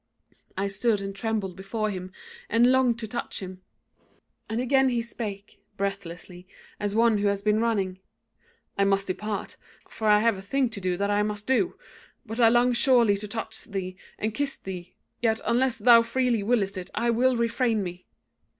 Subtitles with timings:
[0.57, 2.11] "I stood and trembled before him,
[2.49, 3.61] and longed to touch him.
[4.49, 6.47] And again he spake, breathlessly,
[6.79, 7.99] as one who has been running:
[8.79, 11.77] 'I must depart, for I have a thing to do that I must do;
[12.25, 16.79] but I long sorely to touch thee, and kiss thee; yet unless thou freely willest
[16.79, 18.07] it, I will refrain me.'